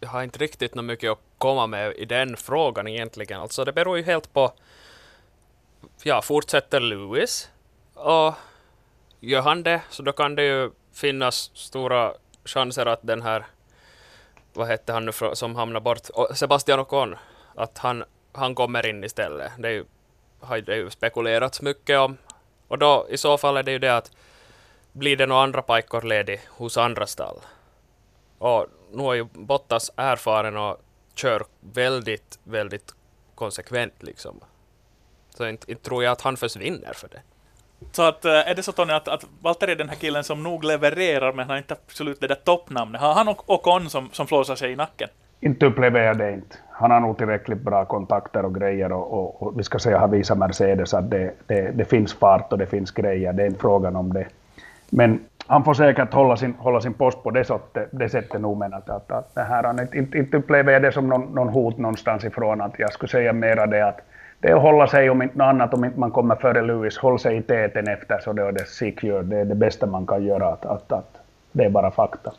[0.01, 3.41] Jag har inte riktigt något mycket att komma med i den frågan egentligen.
[3.41, 4.53] Alltså det beror ju helt på...
[6.03, 7.51] Ja, fortsätter Lewis
[7.95, 8.35] och
[9.21, 12.15] gör han det så då kan det ju finnas stora
[12.45, 13.47] chanser att den här
[14.53, 17.17] vad hette han nu som hamnar bort, Sebastian Ocon,
[17.55, 19.53] att han, han kommer in istället.
[19.59, 19.85] Det, är ju,
[20.41, 22.17] har det ju spekulerats mycket om.
[22.69, 24.11] Och då i så fall är det ju det att
[24.93, 27.37] blir det några andra pajkor ledig hos andra stall.
[28.39, 30.81] Och nu är ju Bottas erfaren och
[31.15, 32.95] kör väldigt, väldigt
[33.35, 34.41] konsekvent liksom.
[35.41, 37.21] Så inte, inte tror jag att han försvinner för det.
[37.93, 40.43] Så att, eh, är det så Tony att, att Walter är den här killen som
[40.43, 43.01] nog levererar men han har inte absolut det där toppnamnet?
[43.01, 45.09] Har han och Ocon som, som flåsar sig i nacken?
[45.41, 46.57] Inte upplever jag det inte.
[46.71, 50.09] Han har nog tillräckligt bra kontakter och grejer och, och, och vi ska säga har
[50.09, 53.33] visat Mercedes att det, det, det, finns fart och det finns grejer.
[53.33, 54.27] Det är inte frågan om det.
[54.91, 58.59] Men han får säkert hålla sin, hålla sin post på det sättet, det sättet nog,
[58.59, 61.79] men att, att, att det här, inte, inte upplever jag det som någon, någon hot
[61.79, 62.61] någonstans ifrån.
[62.61, 64.01] Att jag skulle säga mera det att
[64.41, 66.99] det är att hålla sig, om inte något annat, om inte man kommer före Lewis,
[66.99, 69.23] håll sig i täten efter så det är det secure.
[69.23, 70.49] Det är det bästa man kan göra.
[70.49, 71.17] Att, att, att
[71.53, 72.33] det är bara fakta.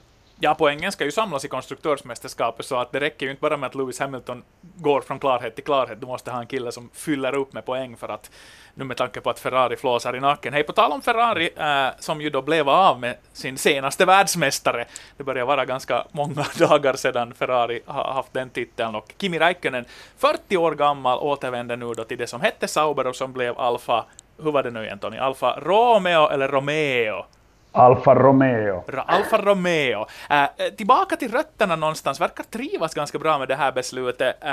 [0.44, 3.68] Ja, poängen ska ju samlas i konstruktörsmästerskapet, så att det räcker ju inte bara med
[3.68, 6.02] att Lewis Hamilton går från klarhet till klarhet.
[6.02, 8.32] Du måste ha en kille som fyller upp med poäng för att,
[8.74, 10.54] nu med tanke på att Ferrari flåsar i nacken.
[10.54, 14.86] Hej, på tal om Ferrari, äh, som ju då blev av med sin senaste världsmästare.
[15.18, 19.86] Det börjar vara ganska många dagar sedan Ferrari har haft den titeln och Kimi Räikkönen,
[20.18, 24.06] 40 år gammal, återvänder nu då till det som hette Sauber och som blev Alfa,
[24.44, 27.26] hur var det nu igen Tony, Alfa Romeo eller Romeo?
[27.72, 28.84] Alfa Romeo.
[29.06, 30.06] Alfa Romeo.
[30.30, 34.44] Äh, tillbaka till rötterna någonstans, verkar trivas ganska bra med det här beslutet.
[34.44, 34.52] Äh,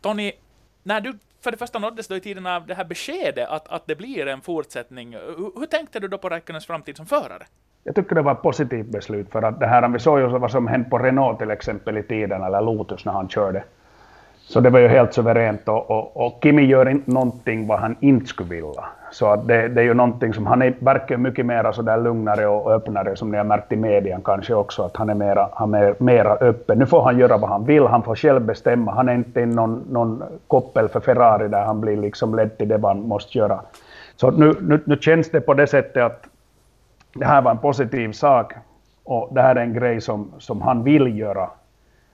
[0.00, 0.32] Tony,
[0.82, 3.86] när du för det första nåddes då i tiden av det här beskedet att, att
[3.86, 7.46] det blir en fortsättning, hur, hur tänkte du då på Räikkönens framtid som förare?
[7.84, 10.50] Jag tycker det var ett positivt beslut, för att det här, vi såg ju vad
[10.50, 13.64] som hände på Renault till exempel i tiden, eller Lotus när han körde.
[14.50, 17.96] Så det var ju helt suveränt och, och, och Kimi gör inte någonting vad han
[18.00, 18.84] inte skulle vilja.
[19.10, 21.98] Så att det, det är ju någonting som, han är, verkar mycket mer så där
[21.98, 25.48] lugnare och öppnare som ni har märkt i medien kanske också, att han är mera,
[25.52, 26.78] han är mera öppen.
[26.78, 28.92] Nu får han göra vad han vill, han får själv bestämma.
[28.92, 32.78] Han är inte någon, någon koppel för Ferrari där han blir liksom ledd till det
[32.78, 33.60] man måste göra.
[34.16, 36.26] Så nu, nu, nu känns det på det sättet att
[37.14, 38.52] det här var en positiv sak
[39.04, 41.50] och det här är en grej som, som han vill göra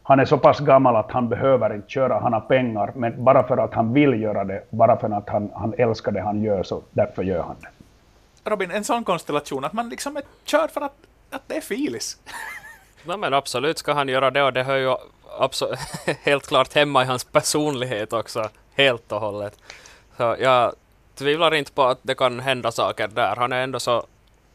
[0.09, 3.47] han är så pass gammal att han behöver inte köra, han har pengar, men bara
[3.47, 6.62] för att han vill göra det, bara för att han, han älskar det han gör,
[6.62, 7.69] så därför gör han det.
[8.51, 10.92] Robin, en sån konstellation, att man liksom är kör för att,
[11.31, 12.19] att det är filis.
[13.05, 14.97] Nej men absolut ska han göra det och det hör ju
[16.23, 19.59] helt klart hemma i hans personlighet också, helt och hållet.
[20.16, 20.73] Så jag
[21.14, 23.37] tvivlar inte på att det kan hända saker där.
[23.37, 24.05] Han är ändå så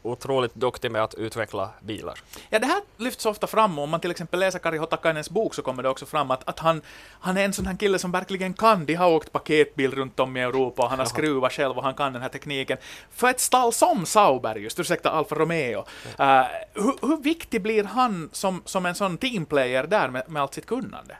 [0.02, 2.18] otroligt duktig med att utveckla bilar.
[2.50, 5.62] Ja, det här lyfts ofta fram, om man till exempel läser Kari Hotakainens bok så
[5.62, 6.82] kommer det också fram att, att han,
[7.20, 8.86] han är en sån här kille som verkligen kan.
[8.86, 11.94] De har åkt paketbil runt om i Europa och han har skruvat själv och han
[11.94, 12.78] kan den här tekniken.
[13.10, 16.42] För ett stall som Sauber, just ursäkta Alfa Romeo, uh,
[16.74, 20.66] hur, hur, viktig blir han som, som en sån teamplayer där med, med allt sitt
[20.66, 21.16] kunnande?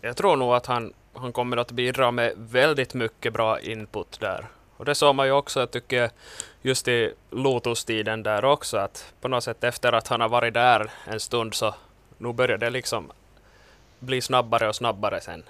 [0.00, 4.46] Jag tror nog att han, han kommer att bidra med väldigt mycket bra input där.
[4.76, 6.10] Och det såg man ju också, jag tycker,
[6.66, 10.90] just i Lotus-tiden där också, att på något sätt efter att han har varit där
[11.04, 11.74] en stund så
[12.18, 13.12] nu börjar det liksom
[13.98, 15.44] bli snabbare och snabbare sen.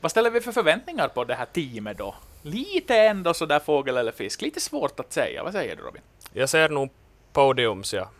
[0.00, 2.14] Vad ställer vi för förväntningar på det här teamet då?
[2.42, 5.44] Lite ändå sådär fågel eller fisk, lite svårt att säga.
[5.44, 6.02] Vad säger du Robin?
[6.32, 6.90] Jag ser nog
[7.32, 8.10] podiums, ja.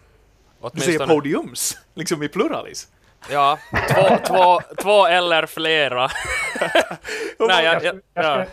[0.61, 0.93] Åtminstone...
[0.93, 1.79] Du säger podiums?
[1.95, 2.89] Liksom i pluralis?
[3.31, 3.59] Ja,
[3.95, 6.11] två, två, två eller flera.
[7.39, 8.47] Nej, jag, jag, jag,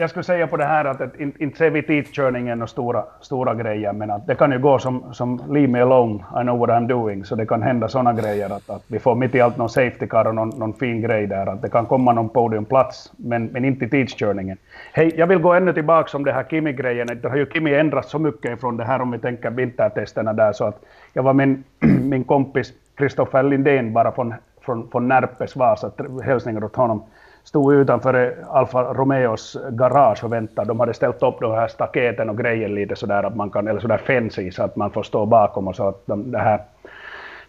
[0.00, 3.54] jag skulle säga på det här att, att inte ser vi tidskörningen några stora, stora
[3.54, 6.70] grejer, men att det kan ju gå som, som leave me alone, I know what
[6.70, 9.56] I'm doing, så det kan hända sådana grejer att, att vi får mitt i allt
[9.56, 13.12] någon safety car och någon, någon fin grej där, att det kan komma någon podiumplats,
[13.16, 14.58] men, men inte i tidskörningen.
[14.92, 18.10] Hej, jag vill gå ännu tillbaka om det här Kimi-grejen, det har ju Kimi ändrats
[18.10, 20.82] så mycket från det här om vi tänker vintertesterna där, så att
[21.12, 21.64] jag var min,
[22.10, 25.90] min kompis Kristoffer Lindén bara från, från, från Närpes Vasa,
[26.24, 27.02] hälsningar åt honom,
[27.44, 30.68] stod utanför eh, Alfa Romeos garage och väntade.
[30.68, 33.80] De hade ställt upp de här staketen och grejer lite sådär att man kan, eller
[33.80, 36.60] sådär fancy så att man får stå bakom och så att de, det här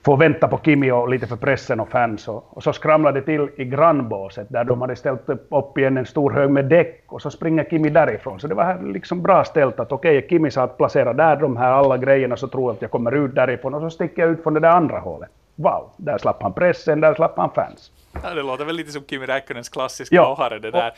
[0.06, 2.28] får vänta på Kimi och lite för pressen och fans.
[2.28, 6.06] Och, och så skramlade det till i grannbåset där de hade ställt upp igen en
[6.06, 8.40] stor hög med däck och så springer Kimi därifrån.
[8.40, 11.58] Så det var liksom bra ställt att okej, okay, Kimi sa att placera där de
[11.58, 14.32] här alla grejerna så tror jag att jag kommer ut därifrån och så sticker jag
[14.32, 15.30] ut från det där andra hålet.
[15.62, 17.92] Wow, där slapp han pressen, där slapp han fans.
[18.24, 20.34] Ja, det låter väl lite som Kimi Räikkönens klassiska Ja.
[20.34, 20.92] ohare det där.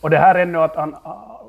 [0.00, 0.96] Och det här ännu att han,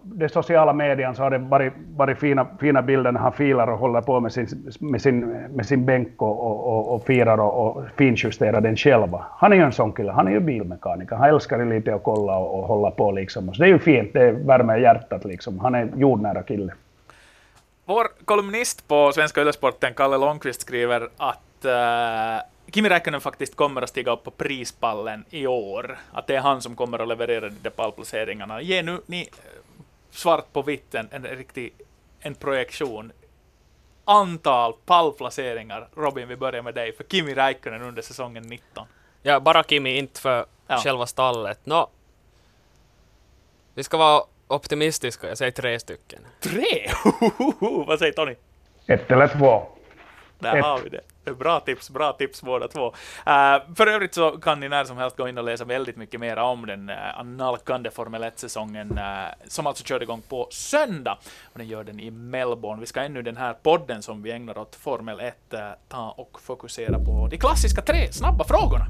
[0.04, 3.78] det sociala medien så har det varit, varit fina, fina bilder när han filar och
[3.80, 7.66] håller på med sin, med sin, med sin bänk och, och, och, och firar och,
[7.78, 9.26] och finjusterar den själva.
[9.38, 12.04] Han är ju en sån kille, han är ju bilmekaniker, han älskar ju lite att
[12.04, 13.54] kolla och, och hålla på liksom.
[13.54, 15.60] Så det är ju fint, det värmer hjärtat liksom.
[15.60, 16.74] Han är jordnära kille.
[17.86, 23.90] Vår kolumnist på Svenska Ylesporten, Kalle Långqvist, skriver att uh, Kimi Räikkönen faktiskt kommer att
[23.90, 26.00] stiga upp på prispallen i år.
[26.14, 28.62] Att det är han som kommer att leverera de där pallplaceringarna.
[28.62, 29.28] Ge nu ni eh,
[30.12, 31.74] svart på vitt en, en riktig
[32.20, 33.12] en projektion.
[34.06, 38.88] Antal pallplaceringar, Robin, vi börjar med dig, för Kimi Räikkönen under säsongen 19.
[39.22, 40.78] ja, bara Kimi, inte för Ja.
[40.78, 41.60] själva stallet.
[41.64, 41.90] Nå,
[43.74, 46.20] vi ska vara optimistiska, jag säger tre stycken.
[46.40, 46.90] Tre!
[47.88, 48.36] Vad säger Tony?
[48.88, 49.64] Ett eller två.
[50.40, 50.66] Där Ett.
[50.66, 51.02] har vi det.
[51.40, 52.88] Bra tips, bra tips båda två.
[52.88, 56.20] Uh, för övrigt så kan ni när som helst gå in och läsa väldigt mycket
[56.20, 60.48] mer om den äh, uh, annalkande Formel 1-säsongen uh, äh, som alltså körde igång på
[60.52, 61.18] söndag.
[61.54, 62.80] Och den gör den i Melbourne.
[62.80, 66.42] Vi ska ännu den här podden som vi ägnar åt Formel 1 uh, ta och
[66.42, 68.86] fokusera på de klassiska tre snabba frågorna.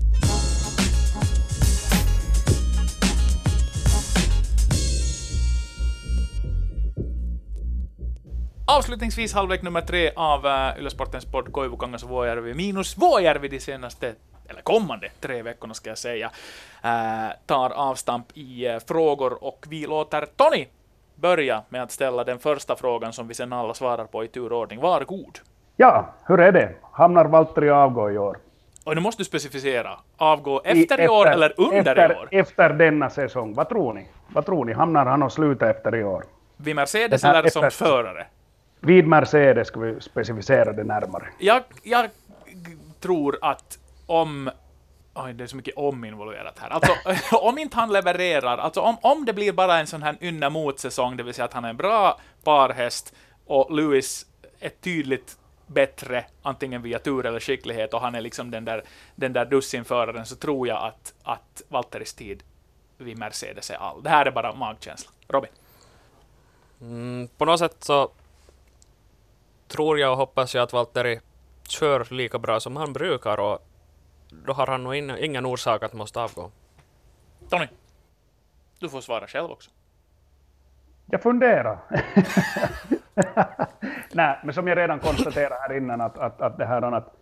[8.70, 14.14] Avslutningsvis halvlek nummer tre av uh, Ylesportens podd Koivukangas och Vuojärvi minus Vuojärvi de senaste,
[14.50, 16.32] eller kommande tre veckorna ska jag säga,
[16.86, 20.66] uh, tar avstamp i uh, frågor och vi låter Tony
[21.16, 24.80] börja med att ställa den första frågan som vi sen alla svarar på i turordning.
[24.80, 25.40] Varsågod.
[25.78, 26.76] Ja, hur är det?
[26.92, 28.38] Hamnar Valtteri avgå i år?
[28.84, 30.00] Och nu måste du specificera.
[30.18, 32.30] Avgå efter i, år eller under efter, i år?
[32.32, 33.54] Efter denna säsong.
[33.54, 34.08] Vad tror ni?
[34.28, 34.74] Vad tror ni?
[34.74, 36.24] Hamnar han och sluta efter i år?
[36.58, 38.28] Vid Mercedes eller som efter- förare?
[38.80, 41.28] Vid Mercedes ska vi specificera det närmare.
[41.40, 42.10] Jag, jag
[43.00, 44.50] tror att om...
[45.14, 46.70] Oj, det är så mycket om involverat här.
[46.70, 50.50] Alltså, om inte han levererar, alltså om, om det blir bara en sån här ynna
[50.50, 53.14] motsäsong, det vill säga att han är en bra parhäst
[53.46, 54.26] och Lewis
[54.60, 55.38] är tydligt
[55.68, 58.84] bättre, antingen via tur eller skicklighet, och han är liksom den där,
[59.16, 62.44] den där dussinföraren, så tror jag att, att Valtteris tid
[62.98, 64.04] vid Mercedes är all.
[64.04, 65.12] Det här är bara magkänsla.
[65.28, 65.52] Robin?
[66.82, 68.10] Mm, på något sätt så
[69.68, 71.20] tror jag och hoppas jag att Valtteri
[71.68, 73.60] kör lika bra som han brukar och
[74.30, 76.52] då har han nog in, ingen orsak att måste avgå.
[77.50, 77.68] Tony?
[78.80, 79.72] Du får svara själv också.
[81.06, 81.80] Jag funderar.
[84.12, 87.14] Nej, men som jag redan konstaterade här innan att, att, att det här att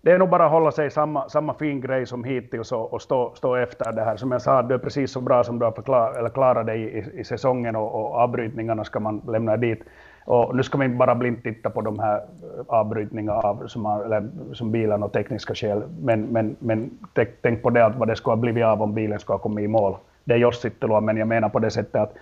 [0.00, 3.02] det är nog bara att hålla sig samma, samma fin grej som hittills och, och
[3.02, 4.16] stå, stå efter det här.
[4.16, 6.82] Som jag sa, du är precis så bra som du har förklar, eller klarat dig
[6.82, 9.82] i, i säsongen och, och avbrytningarna ska man lämna dit.
[10.26, 13.84] Och nu ska vi inte bara blint titta på de här eh, avbrytningarna av, som,
[13.84, 17.96] har, eller, som bilen och tekniska skäl, men, men, men tänk, tänk på det att
[17.96, 19.96] vad det skulle ha blivit av om bilen skulle ha kommit i mål.
[20.24, 22.14] Det är Jossittelua, men jag menar på det sättet att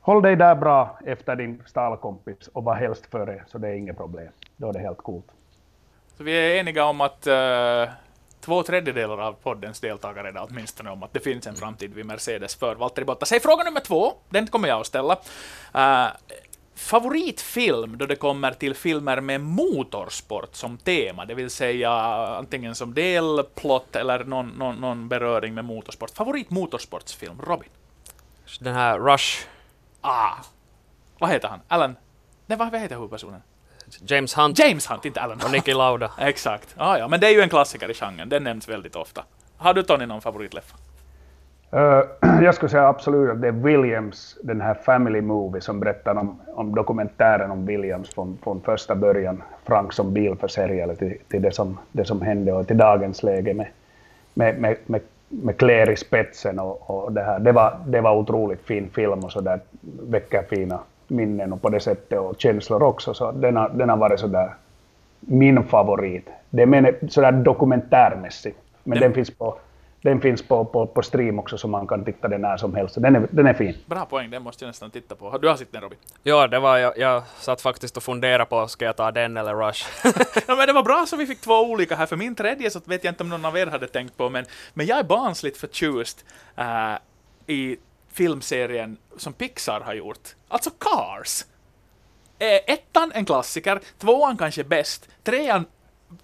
[0.00, 3.96] håll dig där bra efter din stallkompis och var helst före, så det är inget
[3.96, 4.28] problem.
[4.56, 5.26] Då är det helt coolt.
[6.16, 7.92] Så vi är eniga om att uh,
[8.40, 12.54] två tredjedelar av poddens deltagare är åtminstone om att det finns en framtid vid Mercedes
[12.54, 13.30] för Valtteri Bottas.
[13.30, 15.12] Hej, fråga nummer två, den kommer jag att ställa.
[15.74, 16.08] Uh,
[16.76, 21.90] favoritfilm då det kommer till filmer med motorsport som tema, det vill säga
[22.38, 26.10] antingen som delplott eller någon, någon, någon beröring med motorsport.
[26.10, 27.68] Favorit motorsportsfilm, Robin?
[28.60, 29.46] Den här Rush,
[30.00, 30.34] Ah,
[31.18, 31.60] vad heter han?
[31.68, 31.96] Alan?
[32.46, 33.42] Nej, vad heter huvudpersonen?
[34.06, 35.40] James Hunt James Hunt, inte Alan.
[35.44, 36.10] och Niki Lauda.
[36.18, 36.74] Exakt.
[36.76, 38.28] Ah, ja, men det är ju en klassiker i genren.
[38.28, 39.24] Den nämns väldigt ofta.
[39.56, 40.76] Har du Tony någon favoritleffa?
[41.74, 42.02] Uh,
[42.42, 46.40] jag skulle säga absolut att det är Williams, den här Family Movie som berättar om,
[46.54, 51.78] om dokumentären om Williams från, från första början, Frank som bilförsäljare till, till det, som,
[51.92, 53.66] det som hände och till dagens läge med,
[54.34, 57.38] med, med, med, med Claire i spetsen och, och det här.
[57.38, 61.68] Det var, det var otroligt fin film och så där väcker fina minnen och på
[61.68, 64.54] det sättet och känslor också, så den har, den har varit sådär
[65.20, 66.28] min favorit.
[66.50, 69.58] Det är sådär dokumentärmässigt, men den, den finns på
[70.04, 72.94] den finns på, på, på stream också så man kan titta den när som helst.
[72.94, 73.76] Den är, den är fin.
[73.86, 75.38] Bra poäng, den måste jag nästan titta på.
[75.38, 75.98] Du har sett den Robin?
[76.22, 79.54] Ja, det var, jag, jag satt faktiskt och funderade på, ska jag ta den eller
[79.54, 79.86] Rush?
[80.46, 82.80] ja, men det var bra så vi fick två olika här, för min tredje så
[82.84, 85.56] vet jag inte om någon av er hade tänkt på, men, men jag är barnsligt
[85.56, 86.24] förtjust
[86.58, 86.96] uh,
[87.46, 87.76] i
[88.12, 90.28] filmserien som Pixar har gjort.
[90.48, 91.44] Alltså Cars!
[92.38, 95.64] Eh, ettan en klassiker, tvåan kanske bäst, trean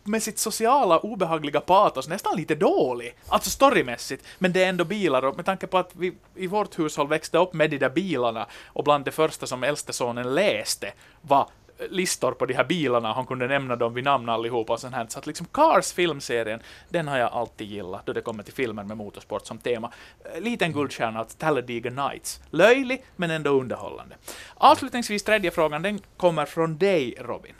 [0.05, 3.15] med sitt sociala obehagliga patos nästan lite dålig.
[3.29, 6.79] Alltså storymässigt, men det är ändå bilar och med tanke på att vi i vårt
[6.79, 10.93] hushåll växte upp med de där bilarna och bland det första som äldste sonen läste
[11.23, 11.49] var
[11.79, 14.95] eh, listor på de här bilarna, han kunde nämna dem vid namn allihopa och sånt
[14.95, 15.07] här.
[15.09, 18.85] Så att liksom Cars filmserien, den har jag alltid gillat då det kommer till filmer
[18.85, 19.93] med motorsport som tema.
[20.35, 22.41] Eh, liten guldstjärna åt Talladega Nights.
[22.51, 24.17] Löjlig, men ändå underhållande.
[24.55, 27.55] Avslutningsvis tredje frågan, den kommer från dig Robin.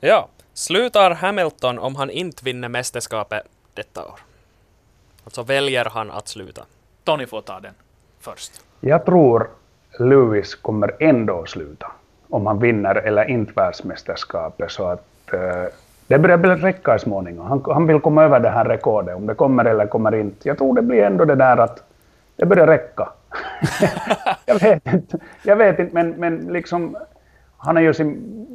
[0.00, 3.42] Ja, Slutar Hamilton om han inte vinner mästerskapet
[3.74, 4.20] detta år?
[5.24, 6.62] Alltså väljer han att sluta?
[7.04, 7.74] Tony får ta den
[8.20, 8.52] först.
[8.80, 9.48] Jag tror
[9.98, 11.92] Lewis kommer ändå sluta
[12.28, 14.70] om han vinner eller inte världsmästerskapet.
[14.70, 15.40] Så att uh,
[16.06, 17.46] det börjar bli räcka i småningom.
[17.46, 20.48] Han, han vill komma över det här rekordet, om det kommer eller kommer inte.
[20.48, 21.82] Jag tror det blir ändå det där att
[22.36, 23.08] det börjar räcka.
[24.46, 26.96] jag vet inte, jag vet inte men, men liksom,
[27.56, 28.46] han är ju sin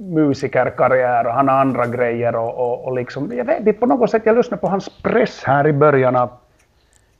[0.00, 4.10] musikerkarriär och han har andra grejer och, och, och liksom, jag vet inte, på något
[4.10, 6.30] sätt, jag lyssnade på hans press här i början av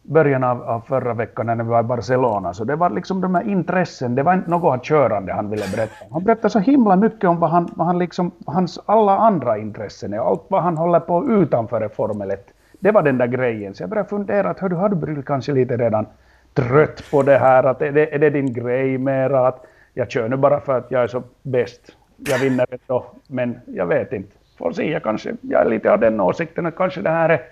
[0.05, 3.35] början av, av förra veckan när vi var i Barcelona, så det var liksom de
[3.35, 6.05] här intressen, det var inte något körande han ville berätta.
[6.11, 10.13] Han berättade så himla mycket om vad, han, vad han liksom, hans alla andra intressen
[10.13, 12.47] är, allt vad han håller på utanför Formel 1.
[12.81, 15.53] Det var den där grejen, så jag började fundera att hördu, har du blivit kanske
[15.53, 16.07] lite redan
[16.55, 20.29] trött på det här, att är det, är det din grej mera, att jag kör
[20.29, 24.37] nu bara för att jag är så bäst jag vinner ändå, men jag vet inte.
[24.59, 27.43] Får se, jag, kanske, jag är lite av den åsikten att kanske det här är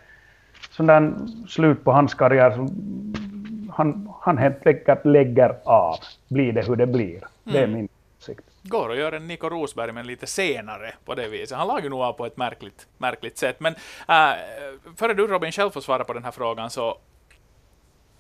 [0.71, 2.69] sån slut på hans karriär som
[3.73, 5.97] han, han helt enkelt lägger av.
[6.29, 7.17] Blir det hur det blir.
[7.17, 7.25] Mm.
[7.45, 7.77] Det är mm.
[7.77, 8.45] min åsikt.
[8.63, 11.59] Går att göra en Nico Rosberg, men lite senare på det viset.
[11.59, 13.61] Han lagar nog av på ett märkligt, märkligt sätt.
[13.61, 13.75] Men
[14.09, 14.33] äh,
[14.97, 16.99] före du Robin själv får svara på den här frågan så,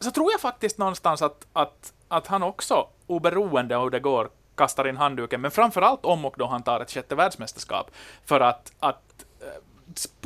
[0.01, 4.29] så tror jag faktiskt någonstans att, att, att han också, oberoende av hur det går,
[4.57, 7.91] kastar in handduken, men framförallt om och då han tar ett sjätte världsmästerskap.
[8.25, 9.63] För att, att eh,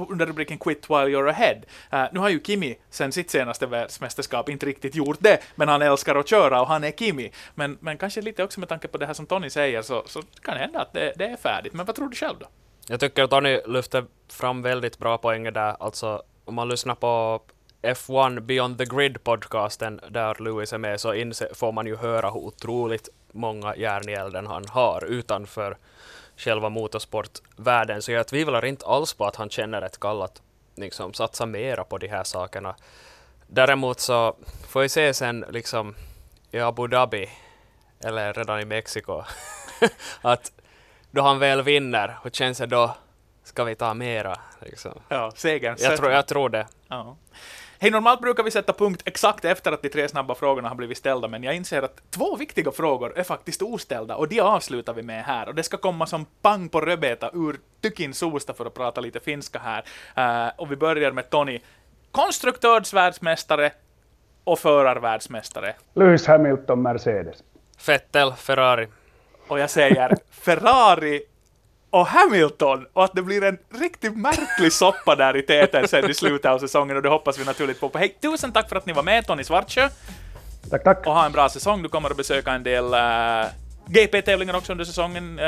[0.09, 1.57] under rubriken Quit while you're ahead.
[1.93, 5.83] Uh, nu har ju Kimi sen sitt senaste världsmästerskap inte riktigt gjort det, men han
[5.83, 7.31] älskar att köra och han är Kimi.
[7.55, 10.23] Men, men kanske lite också med tanke på det här som Tony säger så, så
[10.43, 11.73] kan det hända att det, det är färdigt.
[11.73, 12.47] Men vad tror du själv då?
[12.89, 15.77] Jag tycker att Tony lyfter fram väldigt bra poänger där.
[15.81, 17.41] Alltså, om man lyssnar på
[17.83, 22.31] F1 Beyond the Grid podcasten där Lewis är med så inse, får man ju höra
[22.31, 25.77] hur otroligt många järn i elden han har utanför
[26.37, 28.03] själva motorsportvärlden.
[28.03, 30.43] Så jag tvivlar inte alls på att han känner ett kall att
[30.77, 32.77] liksom, satsa mera på de här sakerna.
[33.47, 34.37] Däremot så
[34.69, 35.95] får vi se sen liksom
[36.51, 37.29] i Abu Dhabi
[38.05, 39.23] eller redan i Mexiko
[40.23, 40.53] att
[41.11, 42.97] då han väl vinner, hur känns det då?
[43.43, 44.41] Ska vi ta mera?
[44.61, 44.93] Liksom.
[45.09, 45.77] Ja, segern.
[45.79, 46.67] Jag, tror, jag tror det.
[46.89, 47.17] Ja.
[47.79, 50.99] Hej, normalt brukar vi sätta punkt exakt efter att de tre snabba frågorna har blivit
[50.99, 55.03] ställda, men jag inser att två viktiga frågor är faktiskt oställda och de avslutar vi
[55.03, 55.49] med här.
[55.49, 59.21] Och det ska komma som pang på rödbeta ur tykin sosta för att prata lite
[59.21, 59.85] finska här.
[60.47, 61.61] Uh, och vi börjar med Tony.
[62.11, 63.73] Konstruktörsvärldsmästare
[64.45, 65.75] och förarvärldsmästare.
[65.95, 67.43] Lewis Hamilton, Mercedes.
[67.87, 68.89] Vettel, Ferrari.
[69.49, 71.23] Och jag säger Ferrari
[71.91, 76.15] och Hamilton och att det blir en riktigt märklig soppa där i täten sen i
[76.15, 77.91] slutet av säsongen och det hoppas vi naturligt på.
[77.95, 79.89] Hej, tusen tack för att ni var med, Tony Svartsjö.
[80.71, 81.07] Tack, tack.
[81.07, 81.83] Och ha en bra säsong.
[81.83, 83.47] Du kommer att besöka en del uh, eh,
[83.87, 85.45] GP-tävlingar också under säsongen uh,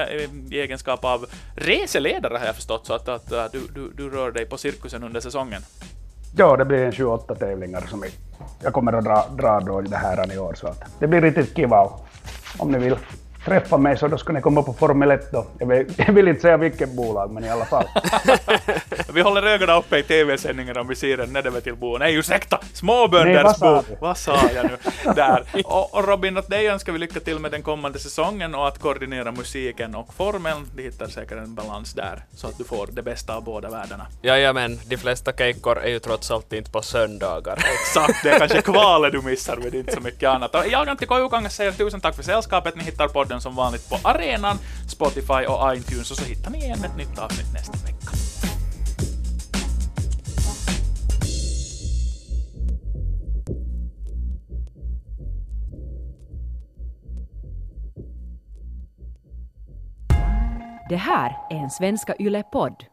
[0.53, 1.27] i egenskap av
[1.57, 5.05] reseledare har jag förstått, så att, att uh, du, du, du rör dig på cirkusen
[5.05, 5.63] under säsongen.
[6.37, 8.05] Ja, det blir en 28 tävlingar som
[8.63, 11.21] jag kommer att dra, dra då i det här i år, så att det blir
[11.21, 11.93] riktigt kiva
[12.59, 12.97] om ni vill
[13.45, 15.47] träffa mig så då ska ni komma på Formel 1 då.
[15.59, 17.85] Jag vill, jag vill inte säga vilket bolag, men i alla fall.
[19.13, 21.99] vi håller ögonen uppe i TV-sändningen om vi ser en Nedeve-tillbo.
[21.99, 22.59] Nej, ursäkta!
[22.63, 23.57] Nej, Småbönders
[24.01, 24.77] vad sa jag nu?
[25.15, 25.43] Där.
[25.65, 28.79] Och, och Robin, åt dig önskar vi lycka till med den kommande säsongen och att
[28.79, 30.67] koordinera musiken och formeln.
[30.77, 34.07] De hittar säkert en balans där, så att du får det bästa av båda världarna.
[34.23, 37.59] Jajamän, de flesta keikkor är ju trots allt inte på söndagar.
[37.81, 40.55] Exakt, det är kanske kvalet du missar, men inte så mycket annat.
[40.55, 42.77] Och jag, Antti Koivukangas, säger tusen tack för sällskapet.
[42.77, 44.59] Ni hittar podden som vanligt på arenan,
[44.89, 47.99] Spotify och iTunes, och så hittar ni igen ett nytt avsnitt nästa vecka.
[60.89, 62.88] Det här är en Svenska Yle-podd.